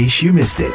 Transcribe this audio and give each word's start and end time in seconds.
case 0.00 0.24
you 0.24 0.32
missed 0.32 0.64
it. 0.64 0.72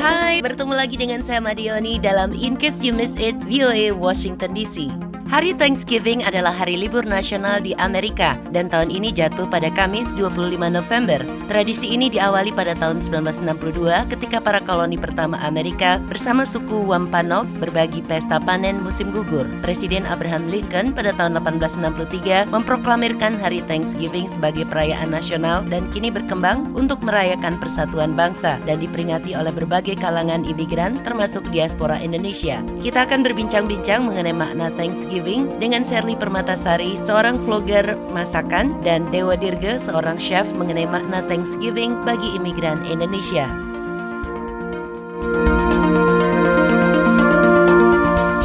Hai, 0.00 0.40
bertemu 0.40 0.72
lagi 0.72 0.96
dengan 0.96 1.20
saya 1.20 1.44
Madioni 1.44 2.00
dalam 2.00 2.32
In 2.32 2.56
Case 2.56 2.80
You 2.80 2.96
Miss 2.96 3.12
It 3.20 3.36
VOA 3.44 3.92
Washington 3.92 4.56
DC. 4.56 5.07
Hari 5.28 5.52
Thanksgiving 5.60 6.24
adalah 6.24 6.56
hari 6.56 6.80
libur 6.80 7.04
nasional 7.04 7.60
di 7.60 7.76
Amerika 7.76 8.32
dan 8.48 8.72
tahun 8.72 8.88
ini 8.88 9.12
jatuh 9.12 9.44
pada 9.44 9.68
Kamis 9.68 10.16
25 10.16 10.56
November. 10.56 11.20
Tradisi 11.52 11.92
ini 11.92 12.08
diawali 12.08 12.48
pada 12.48 12.72
tahun 12.72 13.04
1962 13.04 14.08
ketika 14.08 14.40
para 14.40 14.56
koloni 14.64 14.96
pertama 14.96 15.36
Amerika 15.44 16.00
bersama 16.08 16.48
suku 16.48 16.80
Wampanoag 16.80 17.44
berbagi 17.60 18.00
pesta 18.08 18.40
panen 18.40 18.80
musim 18.80 19.12
gugur. 19.12 19.44
Presiden 19.60 20.08
Abraham 20.08 20.48
Lincoln 20.48 20.96
pada 20.96 21.12
tahun 21.12 21.36
1863 21.44 22.48
memproklamirkan 22.48 23.36
hari 23.36 23.60
Thanksgiving 23.68 24.32
sebagai 24.32 24.64
perayaan 24.64 25.12
nasional 25.12 25.60
dan 25.68 25.92
kini 25.92 26.08
berkembang 26.08 26.72
untuk 26.72 27.04
merayakan 27.04 27.60
persatuan 27.60 28.16
bangsa 28.16 28.56
dan 28.64 28.80
diperingati 28.80 29.36
oleh 29.36 29.52
berbagai 29.52 30.00
kalangan 30.00 30.48
imigran 30.48 30.96
termasuk 31.04 31.44
diaspora 31.52 32.00
Indonesia. 32.00 32.64
Kita 32.80 33.04
akan 33.04 33.20
berbincang-bincang 33.20 34.08
mengenai 34.08 34.32
makna 34.32 34.72
Thanksgiving 34.72 35.17
dengan 35.58 35.82
Shirley 35.82 36.14
Permatasari, 36.14 36.94
seorang 36.94 37.42
vlogger 37.42 37.98
masakan, 38.14 38.78
dan 38.86 39.02
Dewa 39.10 39.34
Dirga, 39.34 39.82
seorang 39.82 40.14
chef 40.14 40.46
mengenai 40.54 40.86
makna 40.86 41.26
Thanksgiving 41.26 41.98
bagi 42.06 42.38
imigran 42.38 42.78
Indonesia. 42.86 43.50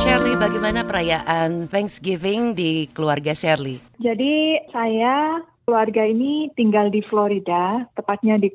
Shirley, 0.01 0.33
bagaimana 0.33 0.81
perayaan 0.81 1.69
Thanksgiving 1.69 2.57
di 2.57 2.89
keluarga 2.89 3.37
Shirley? 3.37 3.77
Jadi 4.01 4.57
saya 4.73 5.45
keluarga 5.69 6.09
ini 6.09 6.49
tinggal 6.57 6.89
di 6.89 7.05
Florida, 7.05 7.85
tepatnya 7.93 8.41
di 8.41 8.49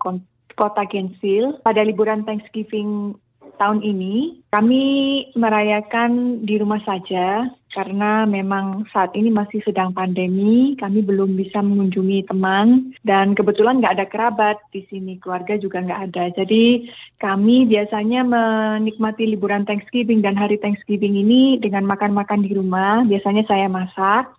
kota 0.59 0.83
Gainesville. 0.91 1.63
Pada 1.63 1.87
liburan 1.87 2.27
Thanksgiving 2.27 3.15
tahun 3.59 3.83
ini 3.83 4.39
kami 4.55 4.85
merayakan 5.35 6.43
di 6.47 6.63
rumah 6.63 6.79
saja 6.87 7.51
karena 7.69 8.25
memang 8.25 8.89
saat 8.89 9.13
ini 9.13 9.29
masih 9.29 9.61
sedang 9.61 9.93
pandemi, 9.93 10.73
kami 10.81 11.05
belum 11.05 11.37
bisa 11.37 11.61
mengunjungi 11.61 12.25
teman 12.25 12.97
dan 13.05 13.37
kebetulan 13.37 13.85
nggak 13.85 14.01
ada 14.01 14.07
kerabat 14.09 14.57
di 14.73 14.89
sini, 14.89 15.21
keluarga 15.21 15.61
juga 15.61 15.85
nggak 15.85 16.03
ada. 16.09 16.25
Jadi 16.33 16.89
kami 17.21 17.69
biasanya 17.69 18.25
menikmati 18.25 19.29
liburan 19.29 19.69
Thanksgiving 19.69 20.25
dan 20.25 20.33
hari 20.33 20.57
Thanksgiving 20.57 21.21
ini 21.21 21.61
dengan 21.61 21.85
makan-makan 21.85 22.41
di 22.41 22.57
rumah. 22.57 23.05
Biasanya 23.05 23.45
saya 23.45 23.69
masak 23.69 24.33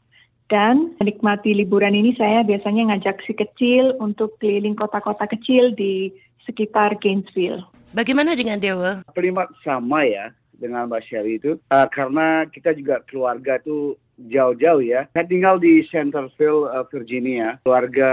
dan 0.50 0.97
menikmati 0.97 1.53
liburan 1.53 1.94
ini 1.94 2.17
saya 2.17 2.41
biasanya 2.41 2.89
ngajak 2.89 3.22
si 3.30 3.38
kecil 3.38 3.94
untuk 4.02 4.41
keliling 4.41 4.73
kota-kota 4.73 5.30
kecil 5.30 5.69
di 5.77 6.09
sekitar 6.50 6.97
Gainesville. 6.97 7.61
Bagaimana 7.94 8.33
dengan 8.33 8.57
Dewa? 8.57 9.05
Primat 9.13 9.53
sama 9.61 10.02
ya 10.05 10.33
dengan 10.60 10.92
Mbak 10.92 11.04
Sherry 11.08 11.40
itu 11.40 11.56
uh, 11.72 11.88
karena 11.88 12.44
kita 12.52 12.76
juga 12.76 13.00
keluarga 13.08 13.58
tuh 13.64 13.96
jauh-jauh 14.28 14.84
ya. 14.84 15.08
Saya 15.16 15.26
tinggal 15.26 15.56
di 15.64 15.80
Centerville, 15.88 16.68
uh, 16.68 16.84
Virginia. 16.92 17.56
Keluarga 17.64 18.12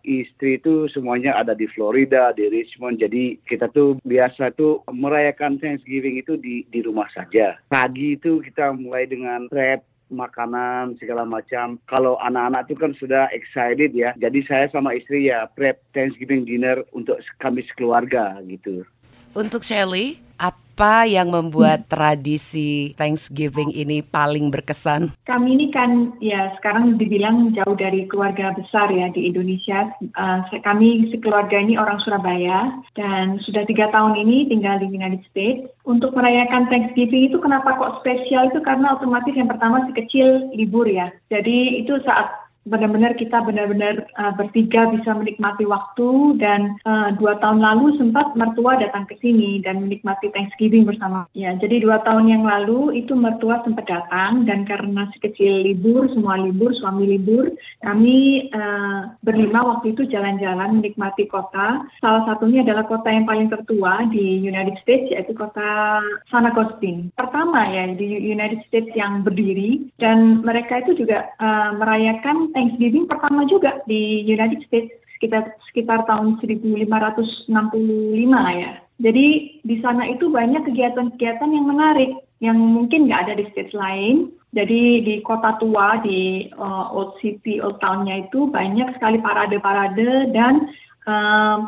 istri 0.00 0.56
itu 0.56 0.88
semuanya 0.88 1.36
ada 1.36 1.52
di 1.52 1.68
Florida, 1.68 2.32
di 2.32 2.48
Richmond. 2.48 3.04
Jadi 3.04 3.36
kita 3.44 3.68
tuh 3.68 4.00
biasa 4.00 4.56
tuh 4.56 4.80
merayakan 4.88 5.60
Thanksgiving 5.60 6.16
itu 6.16 6.40
di 6.40 6.64
di 6.72 6.80
rumah 6.80 7.06
saja. 7.12 7.60
Pagi 7.68 8.16
itu 8.16 8.40
kita 8.40 8.72
mulai 8.72 9.04
dengan 9.04 9.52
prep 9.52 9.84
makanan 10.12 10.96
segala 11.00 11.26
macam. 11.26 11.76
Kalau 11.90 12.16
anak-anak 12.20 12.70
itu 12.70 12.76
kan 12.78 12.92
sudah 12.96 13.28
excited 13.34 13.92
ya. 13.92 14.16
Jadi 14.16 14.46
saya 14.46 14.70
sama 14.72 14.96
istri 14.96 15.28
ya 15.28 15.48
prep 15.52 15.80
Thanksgiving 15.92 16.48
dinner 16.48 16.80
untuk 16.96 17.20
kami 17.42 17.64
sekeluarga 17.68 18.40
gitu. 18.46 18.86
Untuk 19.34 19.66
Shelly, 19.66 20.22
apa 20.38 20.63
yang 21.06 21.30
membuat 21.30 21.86
tradisi 21.86 22.92
Thanksgiving 22.98 23.70
ini 23.70 24.02
paling 24.02 24.50
berkesan? 24.50 25.14
Kami 25.22 25.54
ini 25.54 25.70
kan 25.70 26.18
ya 26.18 26.50
sekarang 26.58 26.98
dibilang 26.98 27.54
jauh 27.54 27.78
dari 27.78 28.10
keluarga 28.10 28.50
besar 28.58 28.90
ya 28.90 29.08
di 29.14 29.30
Indonesia. 29.30 29.94
Uh, 30.18 30.42
kami 30.66 31.08
sekeluarga 31.14 31.62
ini 31.62 31.78
orang 31.78 32.02
Surabaya 32.02 32.74
dan 32.98 33.38
sudah 33.46 33.62
tiga 33.70 33.88
tahun 33.94 34.18
ini 34.18 34.50
tinggal 34.50 34.82
di 34.82 34.90
United 34.90 35.22
States. 35.30 35.70
Untuk 35.86 36.12
merayakan 36.18 36.66
Thanksgiving 36.68 37.30
itu 37.30 37.38
kenapa 37.38 37.78
kok 37.78 38.02
spesial 38.02 38.50
itu 38.50 38.58
karena 38.64 38.98
otomatis 38.98 39.32
yang 39.36 39.48
pertama 39.48 39.86
si 39.86 39.92
kecil 39.94 40.50
libur 40.52 40.90
ya. 40.90 41.14
Jadi 41.30 41.84
itu 41.84 41.96
saat 42.02 42.43
benar-benar 42.64 43.12
kita 43.20 43.44
benar-benar 43.44 44.08
uh, 44.16 44.32
bertiga 44.32 44.88
bisa 44.88 45.12
menikmati 45.12 45.68
waktu 45.68 46.40
dan 46.40 46.80
uh, 46.88 47.12
dua 47.20 47.36
tahun 47.44 47.60
lalu 47.60 48.00
sempat 48.00 48.32
mertua 48.32 48.80
datang 48.80 49.04
ke 49.04 49.20
sini 49.20 49.60
dan 49.60 49.84
menikmati 49.84 50.32
Thanksgiving 50.32 50.88
bersama. 50.88 51.28
Ya, 51.36 51.52
jadi 51.60 51.84
dua 51.84 52.00
tahun 52.08 52.32
yang 52.32 52.44
lalu 52.48 53.04
itu 53.04 53.12
mertua 53.12 53.60
sempat 53.68 53.84
datang 53.84 54.48
dan 54.48 54.64
karena 54.64 55.04
si 55.12 55.20
kecil 55.20 55.60
libur, 55.60 56.08
semua 56.16 56.40
libur, 56.40 56.72
suami 56.80 57.04
libur, 57.04 57.52
kami 57.84 58.48
uh, 58.56 59.12
berlima 59.20 59.60
waktu 59.60 59.92
itu 59.92 60.08
jalan-jalan 60.08 60.80
menikmati 60.80 61.28
kota. 61.28 61.84
Salah 62.00 62.24
satunya 62.24 62.64
adalah 62.64 62.88
kota 62.88 63.12
yang 63.12 63.28
paling 63.28 63.52
tertua 63.52 64.08
di 64.08 64.40
United 64.40 64.80
States 64.80 65.12
yaitu 65.12 65.36
kota 65.36 66.00
San 66.32 66.48
Agustin. 66.48 67.12
Pertama 67.12 67.68
ya 67.68 67.92
di 67.92 68.08
United 68.24 68.64
States 68.72 68.88
yang 68.96 69.20
berdiri 69.20 69.84
dan 70.00 70.40
mereka 70.40 70.80
itu 70.80 71.04
juga 71.04 71.28
uh, 71.36 71.76
merayakan 71.76 72.53
Thanksgiving 72.54 73.10
pertama 73.10 73.44
juga 73.44 73.82
di 73.84 74.24
United 74.24 74.64
States 74.70 74.94
sekitar 75.18 75.52
sekitar 75.70 76.06
tahun 76.06 76.38
1565 76.40 77.50
ya. 78.62 78.72
Jadi 79.02 79.26
di 79.66 79.76
sana 79.82 80.06
itu 80.06 80.30
banyak 80.30 80.62
kegiatan-kegiatan 80.70 81.50
yang 81.50 81.66
menarik 81.66 82.14
yang 82.38 82.58
mungkin 82.58 83.10
nggak 83.10 83.28
ada 83.28 83.34
di 83.40 83.44
states 83.50 83.74
lain. 83.74 84.30
Jadi 84.54 85.02
di 85.02 85.14
kota 85.26 85.58
tua 85.58 85.98
di 85.98 86.46
uh, 86.54 86.94
Old 86.94 87.18
City, 87.18 87.58
Old 87.58 87.82
Town-nya 87.82 88.30
itu 88.30 88.46
banyak 88.46 88.94
sekali 88.94 89.18
parade-parade 89.18 90.30
dan 90.30 90.70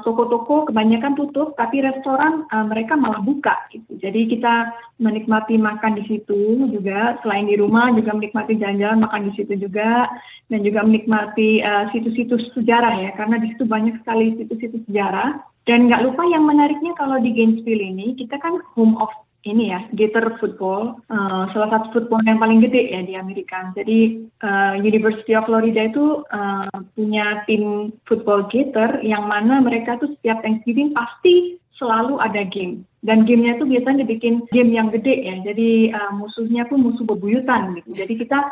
toko-toko 0.00 0.64
um, 0.64 0.66
kebanyakan 0.72 1.12
tutup, 1.12 1.52
tapi 1.60 1.84
restoran 1.84 2.48
um, 2.48 2.72
mereka 2.72 2.96
malah 2.96 3.20
buka. 3.20 3.52
Gitu. 3.68 4.00
Jadi 4.00 4.32
kita 4.32 4.72
menikmati 4.96 5.60
makan 5.60 6.00
di 6.00 6.04
situ 6.08 6.72
juga, 6.72 7.20
selain 7.20 7.44
di 7.44 7.60
rumah 7.60 7.92
juga 7.92 8.16
menikmati 8.16 8.56
jalan-jalan 8.56 9.04
makan 9.04 9.28
di 9.28 9.32
situ 9.36 9.52
juga, 9.60 10.08
dan 10.48 10.64
juga 10.64 10.80
menikmati 10.88 11.60
uh, 11.60 11.92
situs-situs 11.92 12.48
sejarah 12.56 12.96
ya, 12.96 13.10
karena 13.12 13.36
di 13.36 13.52
situ 13.52 13.68
banyak 13.68 14.00
sekali 14.00 14.40
situs-situs 14.40 14.80
sejarah. 14.88 15.36
Dan 15.66 15.90
nggak 15.90 16.06
lupa 16.06 16.22
yang 16.30 16.46
menariknya 16.46 16.94
kalau 16.94 17.18
di 17.18 17.34
Gainesville 17.34 17.82
ini, 17.82 18.14
kita 18.14 18.38
kan 18.38 18.56
home 18.72 18.96
of 19.02 19.10
ini 19.46 19.70
ya 19.70 19.86
Gator 19.94 20.36
Football, 20.42 20.98
uh, 21.06 21.46
salah 21.54 21.68
satu 21.70 21.94
football 21.94 22.20
yang 22.26 22.42
paling 22.42 22.60
gede 22.60 22.90
ya 22.90 23.00
di 23.06 23.14
Amerika. 23.14 23.70
Jadi 23.78 24.26
uh, 24.42 24.74
University 24.82 25.38
of 25.38 25.46
Florida 25.46 25.86
itu 25.86 26.26
uh, 26.34 26.66
punya 26.98 27.46
tim 27.46 27.94
football 28.10 28.50
Gator 28.50 29.00
yang 29.06 29.30
mana 29.30 29.62
mereka 29.62 29.96
tuh 30.02 30.10
setiap 30.18 30.42
Thanksgiving 30.42 30.90
pasti 30.92 31.62
selalu 31.78 32.18
ada 32.18 32.42
game. 32.48 32.82
Dan 33.06 33.22
gamenya 33.22 33.62
itu 33.62 33.70
biasanya 33.70 34.02
dibikin 34.02 34.42
game 34.50 34.74
yang 34.74 34.90
gede 34.90 35.14
ya. 35.22 35.38
Jadi 35.46 35.94
uh, 35.94 36.12
musuhnya 36.18 36.66
pun 36.66 36.82
musuh 36.82 37.06
bebuyutan 37.06 37.78
gitu. 37.78 37.94
Jadi 37.94 38.26
kita 38.26 38.50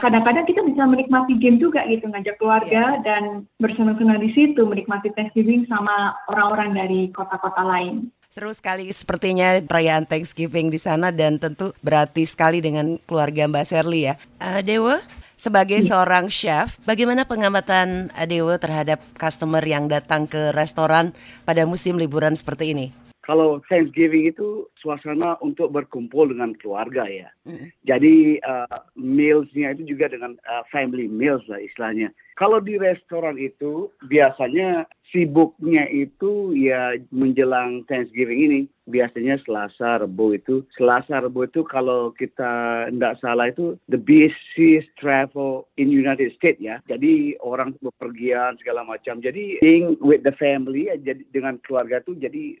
kadang-kadang 0.00 0.44
uh, 0.44 0.48
kita 0.48 0.60
bisa 0.64 0.82
menikmati 0.84 1.36
game 1.40 1.56
juga 1.60 1.84
gitu, 1.88 2.08
ngajak 2.08 2.36
keluarga 2.40 2.96
yeah. 2.96 3.04
dan 3.04 3.44
bersenang-senang 3.60 4.20
di 4.24 4.32
situ 4.32 4.60
menikmati 4.64 5.12
Thanksgiving 5.12 5.68
sama 5.68 6.16
orang-orang 6.32 6.72
dari 6.72 7.00
kota-kota 7.12 7.60
lain. 7.64 8.08
Seru 8.34 8.50
sekali 8.50 8.90
sepertinya 8.90 9.62
perayaan 9.62 10.10
Thanksgiving 10.10 10.66
di 10.66 10.74
sana 10.74 11.14
dan 11.14 11.38
tentu 11.38 11.70
berarti 11.86 12.26
sekali 12.26 12.58
dengan 12.58 12.98
keluarga 13.06 13.46
Mbak 13.46 13.62
Shirley 13.62 14.10
ya. 14.10 14.18
Uh, 14.42 14.58
Dewa, 14.58 14.98
sebagai 15.38 15.78
ya. 15.78 15.94
seorang 15.94 16.26
chef, 16.26 16.74
bagaimana 16.82 17.30
pengamatan 17.30 18.10
Dewa 18.26 18.58
terhadap 18.58 18.98
customer 19.14 19.62
yang 19.62 19.86
datang 19.86 20.26
ke 20.26 20.50
restoran 20.50 21.14
pada 21.46 21.62
musim 21.62 21.94
liburan 21.94 22.34
seperti 22.34 22.74
ini? 22.74 23.03
Kalau 23.24 23.64
Thanksgiving 23.72 24.28
itu 24.28 24.68
suasana 24.76 25.40
untuk 25.40 25.72
berkumpul 25.72 26.28
dengan 26.28 26.52
keluarga 26.60 27.08
ya. 27.08 27.32
Mm. 27.48 27.72
Jadi 27.88 28.14
uh, 28.44 28.78
mealsnya 29.00 29.72
itu 29.72 29.96
juga 29.96 30.12
dengan 30.12 30.36
uh, 30.44 30.60
family 30.68 31.08
meals 31.08 31.40
lah 31.48 31.56
istilahnya. 31.56 32.12
Kalau 32.36 32.60
di 32.60 32.76
restoran 32.76 33.40
itu 33.40 33.88
biasanya 34.10 34.84
sibuknya 35.14 35.86
itu 35.86 36.50
ya 36.58 36.98
menjelang 37.14 37.86
Thanksgiving 37.86 38.40
ini 38.50 38.60
biasanya 38.90 39.38
Selasa 39.46 40.02
Rebo 40.02 40.34
itu 40.34 40.66
Selasa 40.74 41.22
Rebo 41.22 41.46
itu 41.46 41.62
kalau 41.62 42.10
kita 42.10 42.84
tidak 42.90 43.14
salah 43.22 43.48
itu 43.48 43.78
the 43.86 43.96
busiest 43.96 44.90
travel 44.98 45.70
in 45.78 45.94
United 45.94 46.34
States 46.34 46.58
ya 46.58 46.82
jadi 46.90 47.38
orang 47.40 47.78
bepergian 47.78 48.58
segala 48.58 48.82
macam 48.82 49.22
jadi 49.22 49.62
being 49.62 49.94
with 50.02 50.26
the 50.26 50.34
family 50.34 50.90
ya, 50.90 50.98
jadi 50.98 51.22
dengan 51.30 51.62
keluarga 51.62 52.02
itu 52.02 52.18
jadi 52.18 52.58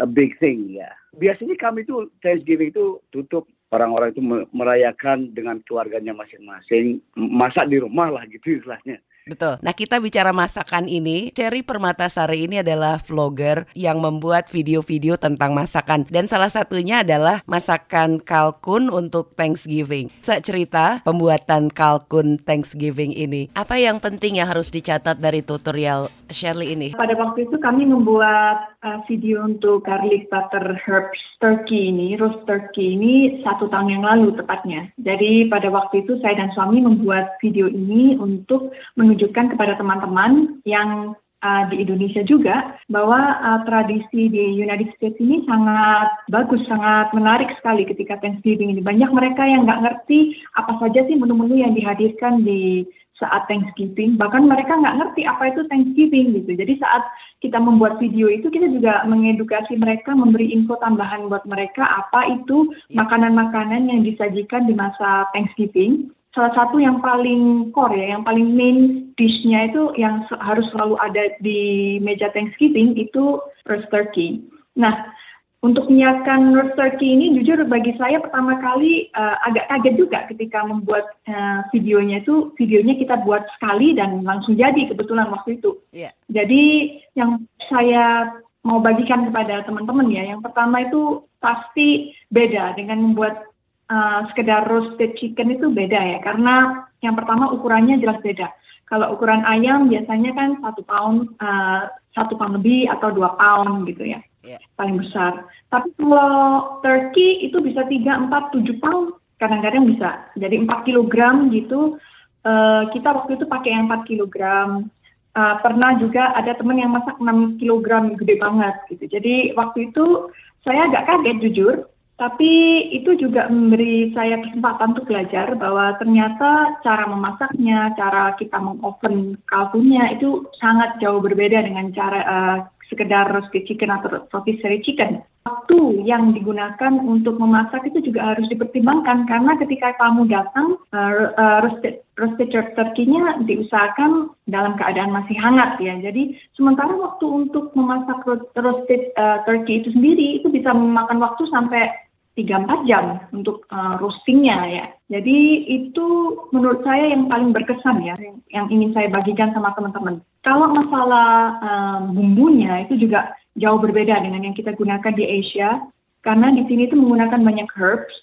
a 0.00 0.06
big 0.06 0.36
thing 0.40 0.72
ya. 0.72 0.90
Biasanya 1.14 1.54
kami 1.60 1.86
itu 1.86 2.10
Thanksgiving 2.24 2.72
itu 2.74 2.98
tutup 3.14 3.46
orang-orang 3.74 4.14
itu 4.14 4.22
merayakan 4.54 5.34
dengan 5.34 5.58
keluarganya 5.66 6.14
masing-masing 6.14 7.02
masak 7.18 7.66
di 7.66 7.82
rumah 7.82 8.10
lah 8.10 8.22
gitu 8.30 8.62
istilahnya 8.62 9.02
Betul. 9.24 9.56
Nah 9.64 9.72
kita 9.72 9.96
bicara 10.04 10.36
masakan 10.36 10.84
ini, 10.84 11.32
Cherry 11.32 11.64
Permatasari 11.64 12.44
ini 12.44 12.60
adalah 12.60 13.00
vlogger 13.00 13.64
yang 13.72 13.96
membuat 14.04 14.52
video-video 14.52 15.16
tentang 15.16 15.56
masakan 15.56 16.04
dan 16.12 16.28
salah 16.28 16.52
satunya 16.52 17.00
adalah 17.00 17.40
masakan 17.48 18.20
kalkun 18.20 18.92
untuk 18.92 19.32
Thanksgiving. 19.32 20.12
Saya 20.20 20.44
cerita 20.44 21.00
pembuatan 21.08 21.72
kalkun 21.72 22.36
Thanksgiving 22.44 23.16
ini. 23.16 23.48
Apa 23.56 23.80
yang 23.80 23.96
penting 23.96 24.36
yang 24.44 24.52
harus 24.52 24.68
dicatat 24.68 25.16
dari 25.16 25.40
tutorial 25.40 26.12
Shirley 26.28 26.76
ini? 26.76 26.92
Pada 26.92 27.16
waktu 27.16 27.48
itu 27.48 27.56
kami 27.56 27.88
membuat 27.88 28.76
uh, 28.84 29.00
video 29.08 29.48
untuk 29.48 29.88
garlic 29.88 30.28
butter 30.28 30.76
herbs 30.84 31.20
turkey 31.40 31.88
ini, 31.88 32.20
roast 32.20 32.44
turkey 32.44 32.92
ini 32.92 33.40
satu 33.40 33.72
tahun 33.72 33.88
yang 33.88 34.04
lalu 34.04 34.36
tepatnya. 34.36 34.92
Jadi 35.00 35.48
pada 35.48 35.72
waktu 35.72 36.04
itu 36.04 36.20
saya 36.20 36.36
dan 36.36 36.52
suami 36.52 36.84
membuat 36.84 37.40
video 37.40 37.72
ini 37.72 38.20
untuk 38.20 38.68
menunjukkan 39.14 39.54
kepada 39.54 39.78
teman-teman 39.78 40.58
yang 40.66 41.14
uh, 41.46 41.62
di 41.70 41.86
Indonesia 41.86 42.26
juga 42.26 42.74
bahwa 42.90 43.38
uh, 43.38 43.62
tradisi 43.62 44.26
di 44.26 44.58
United 44.58 44.90
States 44.98 45.14
ini 45.22 45.46
sangat 45.46 46.10
bagus, 46.34 46.58
sangat 46.66 47.14
menarik 47.14 47.54
sekali 47.62 47.86
ketika 47.86 48.18
Thanksgiving 48.18 48.74
ini. 48.74 48.82
Banyak 48.82 49.14
mereka 49.14 49.46
yang 49.46 49.70
nggak 49.70 49.86
ngerti 49.86 50.34
apa 50.58 50.82
saja 50.82 51.06
sih 51.06 51.14
menu-menu 51.14 51.62
yang 51.62 51.78
dihadirkan 51.78 52.42
di 52.42 52.82
saat 53.22 53.46
Thanksgiving. 53.46 54.18
Bahkan 54.18 54.50
mereka 54.50 54.74
nggak 54.74 54.98
ngerti 54.98 55.22
apa 55.22 55.54
itu 55.54 55.62
Thanksgiving 55.70 56.34
gitu. 56.34 56.50
Jadi 56.58 56.74
saat 56.82 57.06
kita 57.38 57.62
membuat 57.62 58.02
video 58.02 58.26
itu 58.26 58.50
kita 58.50 58.66
juga 58.66 59.06
mengedukasi 59.06 59.78
mereka, 59.78 60.10
memberi 60.10 60.50
info 60.50 60.74
tambahan 60.82 61.30
buat 61.30 61.46
mereka 61.46 61.86
apa 61.86 62.34
itu 62.34 62.74
ya. 62.90 63.06
makanan-makanan 63.06 63.86
yang 63.86 64.02
disajikan 64.02 64.66
di 64.66 64.74
masa 64.74 65.30
Thanksgiving 65.30 66.10
salah 66.34 66.52
satu 66.58 66.82
yang 66.82 66.98
paling 66.98 67.70
core 67.70 67.94
ya, 67.94 68.18
yang 68.18 68.26
paling 68.26 68.52
main 68.58 69.08
dishnya 69.14 69.70
itu 69.70 69.94
yang 69.94 70.26
harus 70.42 70.66
selalu 70.74 70.98
ada 70.98 71.30
di 71.38 71.96
meja 72.02 72.28
Thanksgiving 72.34 72.98
itu 72.98 73.38
roast 73.70 73.86
turkey. 73.94 74.42
Nah, 74.74 75.14
untuk 75.62 75.88
menyiapkan 75.88 76.52
roast 76.52 76.74
turkey 76.76 77.14
ini 77.14 77.38
jujur 77.40 77.62
bagi 77.70 77.94
saya 77.96 78.20
pertama 78.20 78.58
kali 78.58 79.08
uh, 79.14 79.38
agak 79.46 79.64
kaget 79.70 79.94
juga 79.96 80.18
ketika 80.28 80.60
membuat 80.66 81.14
uh, 81.30 81.64
videonya 81.70 82.20
itu 82.20 82.52
videonya 82.58 82.98
kita 82.98 83.22
buat 83.24 83.46
sekali 83.56 83.94
dan 83.94 84.26
langsung 84.26 84.58
jadi 84.58 84.90
kebetulan 84.90 85.30
waktu 85.30 85.62
itu. 85.62 85.78
Yeah. 85.94 86.12
Jadi 86.28 86.98
yang 87.16 87.46
saya 87.70 88.34
mau 88.66 88.82
bagikan 88.82 89.30
kepada 89.30 89.62
teman-teman 89.64 90.10
ya, 90.10 90.34
yang 90.34 90.42
pertama 90.42 90.82
itu 90.82 91.24
pasti 91.38 92.12
beda 92.28 92.74
dengan 92.74 93.00
membuat 93.00 93.53
uh, 93.94 94.26
sekedar 94.34 94.66
roasted 94.66 95.14
chicken 95.14 95.54
itu 95.54 95.70
beda 95.70 95.96
ya 95.96 96.18
karena 96.26 96.86
yang 97.06 97.14
pertama 97.14 97.54
ukurannya 97.54 98.02
jelas 98.02 98.18
beda. 98.18 98.50
Kalau 98.84 99.16
ukuran 99.16 99.46
ayam 99.48 99.88
biasanya 99.88 100.36
kan 100.36 100.60
satu 100.60 100.82
pound 100.84 101.32
uh, 101.40 101.88
satu 102.12 102.36
pound 102.36 102.60
lebih 102.60 102.90
atau 102.90 103.14
dua 103.14 103.32
pound 103.38 103.86
gitu 103.88 104.04
ya 104.04 104.20
yeah. 104.44 104.60
paling 104.76 105.00
besar. 105.00 105.46
Tapi 105.72 105.88
kalau 105.96 106.78
turkey 106.84 107.48
itu 107.48 107.62
bisa 107.64 107.86
tiga 107.88 108.18
empat 108.18 108.52
tujuh 108.52 108.76
pound 108.82 109.16
kadang-kadang 109.40 109.88
bisa. 109.88 110.28
Jadi 110.36 110.62
empat 110.62 110.84
kilogram 110.86 111.48
gitu. 111.50 111.96
Uh, 112.44 112.92
kita 112.92 113.08
waktu 113.08 113.40
itu 113.40 113.48
pakai 113.48 113.72
yang 113.72 113.88
empat 113.88 114.04
kilogram. 114.04 114.92
Uh, 115.34 115.58
pernah 115.66 115.98
juga 115.98 116.30
ada 116.38 116.54
teman 116.54 116.78
yang 116.78 116.94
masak 116.94 117.18
6 117.18 117.58
kilogram 117.58 118.14
gede 118.14 118.38
banget 118.38 118.76
gitu. 118.86 119.18
Jadi 119.18 119.50
waktu 119.58 119.90
itu 119.90 120.30
saya 120.62 120.86
agak 120.86 121.10
kaget 121.10 121.36
jujur 121.42 121.74
tapi 122.14 122.52
itu 122.94 123.18
juga 123.18 123.50
memberi 123.50 124.14
saya 124.14 124.38
kesempatan 124.38 124.94
untuk 124.94 125.10
belajar 125.10 125.58
bahwa 125.58 125.98
ternyata 125.98 126.78
cara 126.86 127.10
memasaknya, 127.10 127.90
cara 127.98 128.38
kita 128.38 128.54
mengoven 128.62 129.34
kalkunnya 129.50 130.14
itu 130.14 130.46
sangat 130.62 130.94
jauh 131.02 131.18
berbeda 131.18 131.66
dengan 131.66 131.90
cara 131.90 132.20
uh, 132.22 132.58
sekedar 132.86 133.34
roasted 133.34 133.66
chicken 133.66 133.90
atau 133.90 134.22
rotisserie 134.30 134.84
chicken. 134.86 135.26
Waktu 135.44 136.06
yang 136.08 136.32
digunakan 136.32 137.02
untuk 137.04 137.36
memasak 137.36 137.84
itu 137.90 138.00
juga 138.00 138.32
harus 138.32 138.48
dipertimbangkan 138.48 139.28
karena 139.28 139.52
ketika 139.60 139.92
kamu 139.98 140.30
datang 140.30 140.78
uh, 140.94 141.34
uh, 141.34 141.58
roasted 141.66 142.00
roasted 142.14 142.48
turkey-nya 142.54 143.42
diusahakan 143.42 144.30
dalam 144.46 144.78
keadaan 144.78 145.10
masih 145.10 145.34
hangat 145.36 145.82
ya. 145.82 145.98
Jadi 145.98 146.38
sementara 146.54 146.94
waktu 146.94 147.26
untuk 147.26 147.74
memasak 147.74 148.22
roasted 148.54 149.10
uh, 149.18 149.42
turkey 149.44 149.82
itu 149.82 149.90
sendiri 149.92 150.40
itu 150.40 150.48
bisa 150.48 150.70
memakan 150.70 151.18
waktu 151.20 151.42
sampai 151.50 152.03
3-4 152.34 152.90
jam 152.90 153.22
untuk 153.30 153.62
uh, 153.70 153.94
roastingnya 154.02 154.58
ya. 154.66 154.86
Jadi 155.06 155.70
itu 155.70 156.06
menurut 156.50 156.82
saya 156.82 157.14
yang 157.14 157.30
paling 157.30 157.54
berkesan 157.54 158.02
ya, 158.02 158.18
yang, 158.50 158.66
ingin 158.74 158.90
saya 158.90 159.06
bagikan 159.06 159.54
sama 159.54 159.70
teman-teman. 159.78 160.18
Kalau 160.42 160.66
masalah 160.74 161.30
uh, 161.62 161.98
bumbunya 162.10 162.82
itu 162.82 162.98
juga 162.98 163.38
jauh 163.54 163.78
berbeda 163.78 164.18
dengan 164.18 164.50
yang 164.50 164.54
kita 164.58 164.74
gunakan 164.74 165.14
di 165.14 165.22
Asia, 165.22 165.78
karena 166.26 166.50
di 166.50 166.66
sini 166.66 166.90
itu 166.90 166.98
menggunakan 166.98 167.38
banyak 167.38 167.70
herbs, 167.78 168.14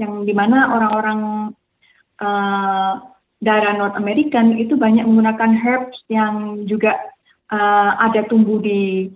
yang 0.00 0.24
di 0.24 0.32
mana 0.32 0.72
orang-orang 0.72 1.20
uh, 2.24 3.04
daerah 3.44 3.76
North 3.76 4.00
American 4.00 4.56
itu 4.56 4.80
banyak 4.80 5.04
menggunakan 5.04 5.52
herbs 5.60 6.00
yang 6.08 6.64
juga 6.64 6.96
uh, 7.52 8.00
ada 8.00 8.24
tumbuh 8.32 8.64
di 8.64 9.12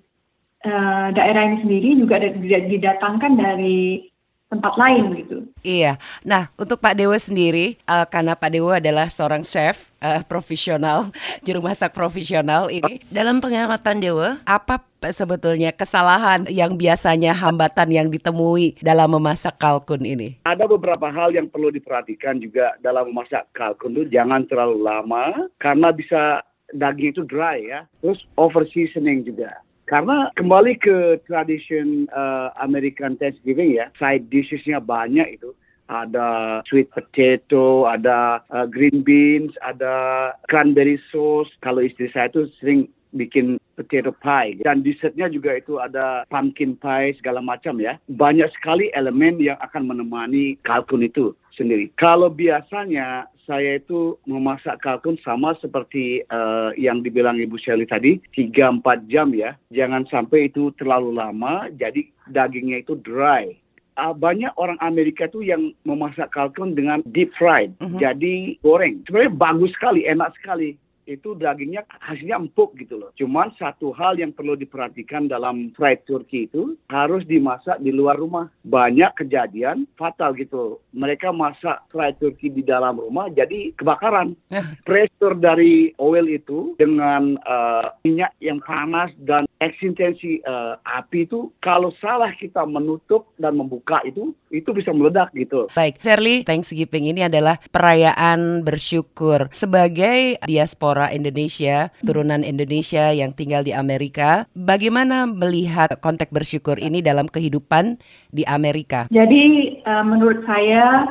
uh, 0.69 1.09
daerah 1.17 1.49
ini 1.49 1.65
sendiri, 1.65 1.89
juga 1.97 2.21
didatangkan 2.45 3.33
dari 3.41 4.12
tempat 4.53 4.77
lain 4.77 5.17
gitu. 5.17 5.37
Iya. 5.65 5.97
Nah, 6.21 6.53
untuk 6.61 6.77
Pak 6.77 7.01
Dewa 7.01 7.17
sendiri, 7.17 7.81
uh, 7.89 8.05
karena 8.05 8.37
Pak 8.37 8.53
Dewa 8.53 8.77
adalah 8.77 9.09
seorang 9.09 9.41
chef 9.41 9.89
uh, 10.05 10.21
profesional, 10.29 11.09
juru 11.49 11.65
masak 11.65 11.97
profesional 11.97 12.69
ini, 12.69 13.01
dalam 13.09 13.41
pengamatan 13.41 14.05
Dewa, 14.05 14.37
apa 14.45 14.85
sebetulnya 15.11 15.73
kesalahan 15.73 16.45
yang 16.53 16.77
biasanya 16.77 17.33
hambatan 17.33 17.89
yang 17.91 18.07
ditemui 18.13 18.77
dalam 18.85 19.17
memasak 19.17 19.57
kalkun 19.57 20.05
ini? 20.05 20.37
Ada 20.45 20.69
beberapa 20.69 21.09
hal 21.09 21.33
yang 21.33 21.49
perlu 21.49 21.73
diperhatikan 21.73 22.39
juga 22.39 22.77
dalam 22.85 23.11
memasak 23.11 23.49
kalkun 23.57 23.97
itu 23.97 24.13
jangan 24.13 24.45
terlalu 24.47 24.85
lama 24.85 25.49
karena 25.59 25.91
bisa 25.91 26.45
daging 26.77 27.17
itu 27.17 27.23
dry 27.27 27.59
ya. 27.65 27.81
Terus 28.05 28.21
over 28.37 28.69
seasoning 28.69 29.25
juga. 29.27 29.59
Karena 29.87 30.31
kembali 30.39 30.79
ke 30.79 31.21
tradition 31.27 32.07
uh, 32.15 32.55
American 32.63 33.19
Thanksgiving 33.19 33.77
ya, 33.77 33.91
side 33.99 34.31
dishesnya 34.31 34.79
banyak 34.79 35.41
itu. 35.41 35.53
Ada 35.93 36.63
sweet 36.71 36.89
potato, 36.95 37.85
ada 37.85 38.41
uh, 38.49 38.65
green 38.65 39.05
beans, 39.05 39.53
ada 39.61 40.31
cranberry 40.49 40.97
sauce. 41.11 41.51
Kalau 41.61 41.85
istri 41.85 42.09
saya 42.15 42.33
itu 42.33 42.49
sering 42.63 42.89
bikin 43.13 43.61
potato 43.77 44.13
pie 44.25 44.57
dan 44.65 44.81
dessertnya 44.81 45.29
juga 45.29 45.57
itu 45.57 45.77
ada 45.77 46.25
pumpkin 46.33 46.77
pie 46.81 47.13
segala 47.21 47.45
macam 47.45 47.77
ya 47.77 48.01
banyak 48.09 48.49
sekali 48.57 48.89
elemen 48.97 49.37
yang 49.37 49.61
akan 49.61 49.89
menemani 49.89 50.57
kalkun 50.65 51.05
itu 51.05 51.37
sendiri 51.55 51.93
kalau 51.97 52.33
biasanya 52.33 53.31
saya 53.43 53.79
itu 53.79 54.17
memasak 54.23 54.79
kalkun 54.83 55.19
sama 55.27 55.55
seperti 55.59 56.23
uh, 56.31 56.71
yang 56.79 57.03
dibilang 57.03 57.39
Ibu 57.43 57.59
Shelly 57.59 57.87
tadi, 57.87 58.23
3-4 58.35 59.11
jam 59.11 59.35
ya. 59.35 59.59
Jangan 59.75 60.07
sampai 60.07 60.47
itu 60.51 60.71
terlalu 60.79 61.19
lama, 61.19 61.67
jadi 61.75 62.07
dagingnya 62.31 62.87
itu 62.87 62.95
dry. 63.03 63.51
Uh, 63.99 64.15
banyak 64.17 64.49
orang 64.57 64.81
Amerika 64.81 65.29
tuh 65.29 65.45
yang 65.45 65.75
memasak 65.85 66.33
kalkun 66.33 66.73
dengan 66.73 67.05
deep 67.13 67.29
fried, 67.37 67.77
uh 67.83 67.91
-huh. 67.91 67.99
jadi 68.01 68.57
goreng. 68.65 69.05
Sebenarnya 69.05 69.37
bagus 69.37 69.75
sekali, 69.77 70.09
enak 70.09 70.33
sekali 70.41 70.79
itu 71.07 71.35
dagingnya 71.35 71.83
hasilnya 72.01 72.39
empuk 72.39 72.75
gitu 72.79 72.99
loh. 72.99 73.11
Cuman 73.19 73.51
satu 73.59 73.91
hal 73.93 74.19
yang 74.19 74.31
perlu 74.31 74.55
diperhatikan 74.55 75.27
dalam 75.27 75.75
fried 75.75 76.05
turkey 76.07 76.47
itu 76.47 76.79
harus 76.89 77.27
dimasak 77.27 77.83
di 77.83 77.91
luar 77.91 78.19
rumah. 78.19 78.49
Banyak 78.63 79.19
kejadian 79.19 79.91
fatal 79.99 80.35
gitu. 80.39 80.79
Mereka 80.95 81.35
masak 81.35 81.83
fried 81.91 82.19
turkey 82.23 82.53
di 82.53 82.63
dalam 82.63 82.99
rumah 82.99 83.29
jadi 83.33 83.75
kebakaran. 83.75 84.39
Pressure 84.87 85.37
dari 85.39 85.91
oil 85.99 86.27
itu 86.29 86.79
dengan 86.79 87.37
uh, 87.43 87.93
minyak 88.07 88.33
yang 88.39 88.63
panas 88.63 89.11
dan 89.23 89.49
eksistensi 89.59 90.43
uh, 90.45 90.79
api 90.87 91.27
itu 91.27 91.51
kalau 91.63 91.95
salah 92.03 92.31
kita 92.35 92.67
menutup 92.67 93.31
dan 93.39 93.55
membuka 93.59 94.03
itu 94.03 94.35
itu 94.51 94.71
bisa 94.75 94.91
meledak 94.93 95.31
gitu. 95.33 95.71
Baik, 95.73 96.03
Shirley, 96.03 96.45
Thanksgiving 96.45 97.09
ini 97.11 97.25
adalah 97.27 97.57
perayaan 97.71 98.67
bersyukur 98.67 99.49
sebagai 99.55 100.37
diaspora 100.45 100.92
diaspora 100.93 101.17
Indonesia, 101.17 101.89
turunan 102.05 102.45
Indonesia 102.45 103.05
yang 103.17 103.33
tinggal 103.33 103.65
di 103.65 103.73
Amerika. 103.73 104.45
Bagaimana 104.53 105.25
melihat 105.25 105.97
konteks 106.05 106.29
bersyukur 106.29 106.77
ini 106.77 107.01
dalam 107.01 107.33
kehidupan 107.33 107.97
di 108.29 108.45
Amerika? 108.45 109.09
Jadi 109.09 109.79
uh, 109.89 110.05
menurut 110.05 110.45
saya 110.45 111.09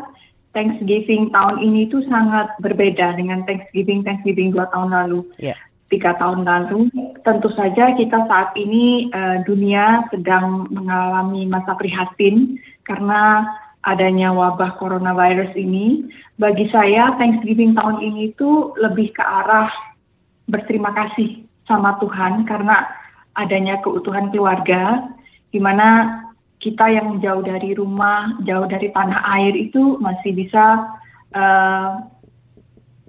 Thanksgiving 0.54 1.34
tahun 1.34 1.64
ini 1.66 1.90
itu 1.90 2.04
sangat 2.06 2.54
berbeda 2.62 3.18
dengan 3.18 3.42
Thanksgiving 3.50 4.06
Thanksgiving 4.06 4.54
dua 4.54 4.70
tahun 4.70 4.94
lalu. 4.94 5.26
Yeah 5.42 5.58
tiga 5.92 6.16
tahun 6.16 6.48
lalu. 6.48 6.88
Tentu 7.28 7.52
saja 7.52 7.92
kita 8.00 8.24
saat 8.24 8.56
ini 8.56 9.12
uh, 9.12 9.44
dunia 9.44 10.08
sedang 10.08 10.72
mengalami 10.72 11.44
masa 11.44 11.76
prihatin 11.76 12.56
karena 12.88 13.44
adanya 13.82 14.30
wabah 14.30 14.78
coronavirus 14.78 15.54
ini, 15.58 16.06
bagi 16.38 16.70
saya 16.70 17.18
Thanksgiving 17.18 17.74
tahun 17.74 18.02
ini 18.02 18.34
itu 18.34 18.74
lebih 18.78 19.14
ke 19.14 19.24
arah 19.26 19.74
berterima 20.46 20.94
kasih 20.94 21.42
sama 21.66 21.98
Tuhan 21.98 22.46
karena 22.46 22.86
adanya 23.38 23.80
keutuhan 23.82 24.30
keluarga, 24.30 25.10
di 25.50 25.58
mana 25.58 26.22
kita 26.62 26.86
yang 26.94 27.18
jauh 27.24 27.42
dari 27.42 27.74
rumah, 27.74 28.38
jauh 28.46 28.70
dari 28.70 28.94
tanah 28.94 29.22
air 29.40 29.58
itu 29.58 29.98
masih 29.98 30.38
bisa 30.38 30.86
uh, 31.34 32.06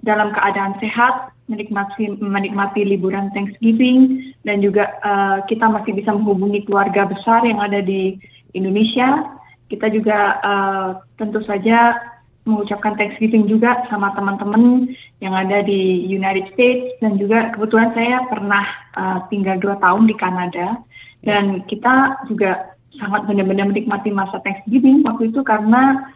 dalam 0.01 0.33
keadaan 0.33 0.73
sehat, 0.81 1.31
menikmati 1.45 2.17
menikmati 2.17 2.81
liburan 2.81 3.29
Thanksgiving 3.35 4.31
dan 4.47 4.63
juga 4.63 4.95
uh, 5.05 5.37
kita 5.45 5.69
masih 5.69 5.93
bisa 5.93 6.15
menghubungi 6.15 6.65
keluarga 6.65 7.05
besar 7.05 7.45
yang 7.45 7.61
ada 7.61 7.83
di 7.83 8.17
Indonesia. 8.57 9.37
Kita 9.67 9.89
juga 9.89 10.39
uh, 10.43 10.87
tentu 11.15 11.41
saja 11.45 11.95
mengucapkan 12.43 12.99
Thanksgiving 12.99 13.47
juga 13.47 13.87
sama 13.87 14.11
teman-teman 14.19 14.91
yang 15.23 15.31
ada 15.31 15.63
di 15.63 16.03
United 16.07 16.51
States. 16.53 16.99
Dan 16.99 17.15
juga 17.15 17.51
kebetulan 17.55 17.95
saya 17.95 18.27
pernah 18.27 18.65
uh, 18.99 19.19
tinggal 19.31 19.57
dua 19.59 19.79
tahun 19.79 20.07
di 20.07 20.15
Kanada. 20.19 20.79
Dan 21.23 21.63
kita 21.71 22.27
juga 22.27 22.75
sangat 22.99 23.25
benar-benar 23.25 23.71
menikmati 23.71 24.13
masa 24.13 24.37
Thanksgiving 24.43 25.01
waktu 25.07 25.33
itu 25.33 25.41
karena 25.41 26.13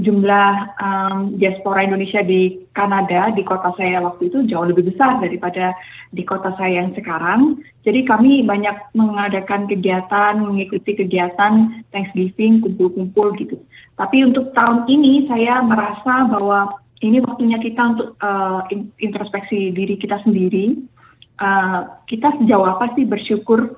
jumlah 0.00 0.50
um, 0.78 1.36
diaspora 1.36 1.84
Indonesia 1.84 2.22
di 2.22 2.64
Kanada 2.72 3.34
di 3.34 3.42
kota 3.42 3.74
saya 3.74 3.98
waktu 4.00 4.30
itu 4.30 4.46
jauh 4.46 4.64
lebih 4.64 4.88
besar 4.94 5.18
daripada 5.18 5.74
di 6.14 6.22
kota 6.22 6.54
saya 6.56 6.80
yang 6.82 6.94
sekarang. 6.94 7.60
Jadi 7.82 8.06
kami 8.06 8.46
banyak 8.46 8.74
mengadakan 8.94 9.66
kegiatan, 9.66 10.38
mengikuti 10.40 10.96
kegiatan 10.96 11.84
Thanksgiving, 11.90 12.64
kumpul-kumpul 12.64 13.36
gitu. 13.36 13.60
Tapi 13.98 14.26
untuk 14.26 14.52
tahun 14.52 14.86
ini 14.86 15.28
saya 15.28 15.60
merasa 15.62 16.28
bahwa 16.30 16.80
ini 17.04 17.20
waktunya 17.20 17.60
kita 17.60 17.82
untuk 17.96 18.08
uh, 18.24 18.64
introspeksi 19.00 19.72
diri 19.72 20.00
kita 20.00 20.22
sendiri. 20.24 20.80
Uh, 21.36 21.84
kita 22.08 22.32
sejauh 22.40 22.64
apa 22.64 22.96
sih 22.96 23.04
bersyukur 23.04 23.76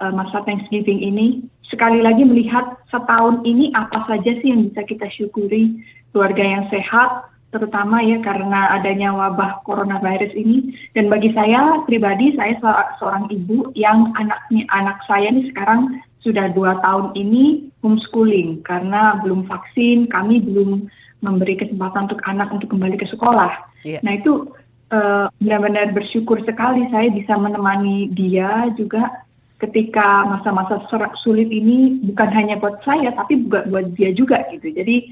uh, 0.00 0.12
masa 0.12 0.40
Thanksgiving 0.48 1.04
ini? 1.04 1.44
Sekali 1.68 2.00
lagi 2.04 2.24
melihat 2.24 2.76
setahun 2.92 3.44
ini 3.44 3.72
apa 3.72 4.04
saja 4.08 4.30
sih 4.40 4.48
yang 4.52 4.68
bisa 4.68 4.84
kita 4.84 5.08
syukuri? 5.12 5.80
Keluarga 6.14 6.42
yang 6.42 6.64
sehat 6.70 7.26
terutama 7.50 8.02
ya 8.02 8.18
karena 8.22 8.74
adanya 8.74 9.14
wabah 9.14 9.62
coronavirus 9.62 10.34
ini. 10.34 10.74
Dan 10.94 11.10
bagi 11.10 11.30
saya 11.32 11.82
pribadi 11.86 12.34
saya 12.34 12.58
seorang 12.98 13.30
ibu 13.30 13.70
yang 13.78 14.10
anaknya 14.18 14.66
anak 14.74 14.98
saya 15.06 15.30
ini 15.30 15.50
sekarang 15.54 16.02
sudah 16.22 16.50
dua 16.54 16.78
tahun 16.82 17.14
ini 17.14 17.70
homeschooling. 17.82 18.62
Karena 18.66 19.22
belum 19.22 19.46
vaksin 19.46 20.10
kami 20.10 20.42
belum 20.42 20.86
memberi 21.24 21.56
kesempatan 21.56 22.12
untuk 22.12 22.20
anak 22.28 22.52
untuk 22.52 22.68
kembali 22.68 23.00
ke 23.00 23.08
sekolah. 23.08 23.72
Yeah. 23.84 24.00
nah 24.00 24.16
itu 24.16 24.48
uh, 24.92 25.28
benar-benar 25.40 25.92
bersyukur 25.96 26.40
sekali 26.44 26.88
saya 26.92 27.08
bisa 27.12 27.36
menemani 27.36 28.12
dia 28.12 28.68
juga 28.76 29.24
ketika 29.64 30.28
masa-masa 30.28 30.84
sulit 31.24 31.48
ini 31.48 32.02
bukan 32.04 32.28
hanya 32.32 32.60
buat 32.60 32.80
saya 32.84 33.12
tapi 33.16 33.40
juga 33.48 33.64
buat 33.68 33.96
dia 33.96 34.12
juga 34.12 34.44
gitu. 34.52 34.68
Jadi 34.72 35.08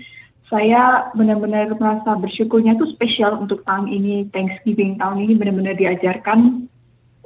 saya 0.52 1.09
benar-benar 1.16 1.73
merasa 1.80 2.12
bersyukurnya 2.21 2.76
itu 2.76 2.85
spesial 2.92 3.40
untuk 3.40 3.64
tahun 3.64 3.88
ini 3.88 4.28
Thanksgiving 4.37 5.00
tahun 5.00 5.25
ini 5.25 5.32
benar-benar 5.40 5.80
diajarkan 5.80 6.68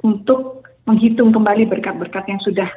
untuk 0.05 0.63
menghitung 0.87 1.35
kembali 1.35 1.67
berkat-berkat 1.67 2.23
yang 2.31 2.39
sudah 2.39 2.71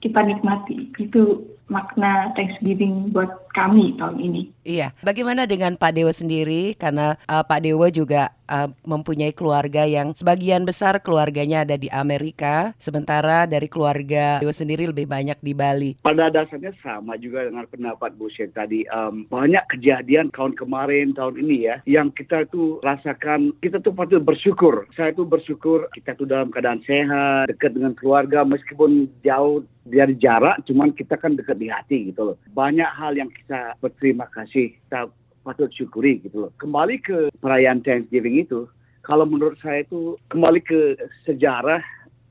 kita 0.00 0.24
nikmati. 0.24 0.88
Itu 0.96 1.44
makna 1.68 2.32
Thanksgiving 2.32 3.12
buat 3.12 3.41
kami 3.52 3.94
tahun 4.00 4.18
ini. 4.18 4.42
Iya, 4.62 4.94
bagaimana 5.02 5.44
dengan 5.44 5.74
Pak 5.74 5.92
Dewa 5.94 6.12
sendiri? 6.14 6.74
Karena 6.78 7.18
uh, 7.26 7.42
Pak 7.42 7.60
Dewa 7.66 7.90
juga 7.90 8.30
uh, 8.46 8.70
mempunyai 8.86 9.34
keluarga 9.34 9.82
yang 9.84 10.14
sebagian 10.14 10.62
besar 10.62 11.02
keluarganya 11.02 11.66
ada 11.66 11.74
di 11.74 11.90
Amerika, 11.90 12.70
sementara 12.78 13.44
dari 13.44 13.66
keluarga 13.66 14.38
Dewa 14.38 14.54
sendiri 14.54 14.86
lebih 14.86 15.10
banyak 15.10 15.38
di 15.42 15.52
Bali. 15.52 15.90
Pada 16.00 16.30
dasarnya 16.30 16.70
sama 16.80 17.18
juga 17.18 17.42
dengan 17.46 17.66
pendapat 17.66 18.14
Bu 18.14 18.30
Shen 18.30 18.54
tadi. 18.54 18.86
Um, 18.88 19.26
banyak 19.26 19.66
kejadian 19.72 20.30
tahun 20.30 20.54
kemarin, 20.54 21.12
tahun 21.12 21.42
ini 21.42 21.56
ya, 21.66 21.76
yang 21.84 22.14
kita 22.14 22.46
tuh 22.48 22.78
rasakan, 22.86 23.52
kita 23.60 23.82
tuh 23.82 23.92
patut 23.92 24.22
bersyukur. 24.22 24.86
Saya 24.94 25.10
tuh 25.10 25.26
bersyukur 25.26 25.90
kita 25.90 26.14
tuh 26.14 26.24
dalam 26.30 26.54
keadaan 26.54 26.80
sehat, 26.86 27.50
dekat 27.50 27.74
dengan 27.74 27.98
keluarga, 27.98 28.46
meskipun 28.46 29.10
jauh 29.26 29.66
dari 29.82 30.14
jarak, 30.14 30.62
cuman 30.62 30.94
kita 30.94 31.18
kan 31.18 31.34
dekat 31.34 31.58
di 31.58 31.66
hati 31.66 32.14
gitu 32.14 32.32
loh. 32.32 32.36
Banyak 32.54 32.86
hal 32.86 33.18
yang 33.18 33.26
kita 33.52 33.76
berterima 33.84 34.24
kasih, 34.32 34.72
kita 34.88 35.12
patut 35.44 35.68
syukuri 35.76 36.24
gitu 36.24 36.48
loh. 36.48 36.52
Kembali 36.56 36.96
ke 37.04 37.28
perayaan 37.44 37.84
Thanksgiving 37.84 38.40
itu, 38.40 38.64
kalau 39.04 39.28
menurut 39.28 39.60
saya 39.60 39.84
itu 39.84 40.16
kembali 40.32 40.64
ke 40.64 40.96
sejarah 41.28 41.84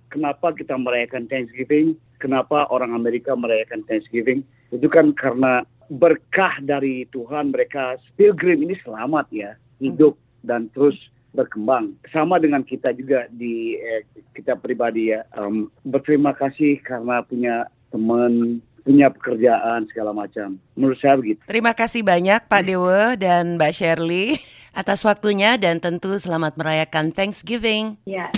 kenapa 0.09 0.49
kita 0.57 0.73
merayakan 0.81 1.29
Thanksgiving, 1.29 1.93
kenapa 2.17 2.65
orang 2.73 2.97
Amerika 2.97 3.37
merayakan 3.37 3.85
Thanksgiving, 3.85 4.41
itu 4.73 4.89
kan 4.89 5.13
karena 5.13 5.61
berkah 5.93 6.57
dari 6.65 7.05
Tuhan 7.13 7.53
mereka 7.53 8.01
pilgrim 8.17 8.65
ini 8.65 8.73
selamat 8.81 9.29
ya, 9.29 9.53
hidup 9.77 10.17
dan 10.41 10.73
terus 10.73 10.97
berkembang. 11.37 11.93
Sama 12.09 12.41
dengan 12.41 12.65
kita 12.65 12.97
juga 12.97 13.29
di 13.29 13.77
eh, 13.77 14.09
kita 14.33 14.57
pribadi 14.57 15.13
ya, 15.13 15.21
um, 15.37 15.69
berterima 15.85 16.33
kasih 16.33 16.81
karena 16.81 17.21
punya 17.21 17.69
teman 17.93 18.63
punya 18.81 19.13
pekerjaan 19.13 19.85
segala 19.89 20.11
macam. 20.11 20.57
Menurut 20.73 20.97
saya 20.97 21.15
begitu. 21.17 21.41
Terima 21.45 21.71
kasih 21.77 22.01
banyak 22.01 22.45
Pak 22.49 22.63
Dewa 22.65 23.15
dan 23.15 23.55
Mbak 23.55 23.71
Shirley 23.73 24.41
atas 24.81 25.05
waktunya 25.05 25.55
dan 25.55 25.77
tentu 25.77 26.17
selamat 26.17 26.57
merayakan 26.57 27.13
Thanksgiving. 27.13 28.01
Ya. 28.09 28.29